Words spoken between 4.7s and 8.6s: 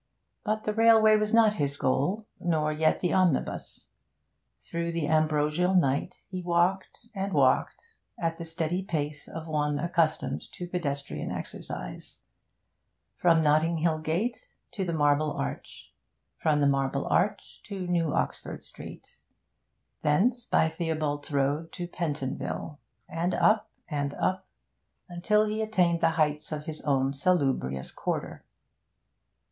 the ambrosial night he walked and walked, at the